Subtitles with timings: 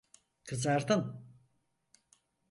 [0.43, 1.25] Kızardın.